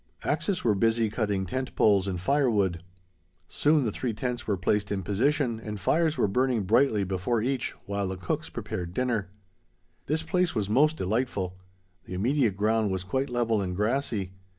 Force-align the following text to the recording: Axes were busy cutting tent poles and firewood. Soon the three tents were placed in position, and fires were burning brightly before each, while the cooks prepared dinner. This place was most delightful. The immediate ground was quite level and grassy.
Axes 0.23 0.63
were 0.63 0.73
busy 0.73 1.11
cutting 1.11 1.45
tent 1.45 1.75
poles 1.75 2.07
and 2.07 2.19
firewood. 2.19 2.81
Soon 3.47 3.85
the 3.85 3.91
three 3.91 4.15
tents 4.15 4.47
were 4.47 4.57
placed 4.57 4.91
in 4.91 5.03
position, 5.03 5.59
and 5.59 5.79
fires 5.79 6.17
were 6.17 6.27
burning 6.27 6.63
brightly 6.63 7.03
before 7.03 7.39
each, 7.43 7.73
while 7.85 8.07
the 8.07 8.17
cooks 8.17 8.49
prepared 8.49 8.95
dinner. 8.95 9.29
This 10.07 10.23
place 10.23 10.55
was 10.55 10.71
most 10.71 10.97
delightful. 10.97 11.55
The 12.05 12.15
immediate 12.15 12.57
ground 12.57 12.89
was 12.89 13.03
quite 13.03 13.29
level 13.29 13.61
and 13.61 13.75
grassy. 13.75 14.31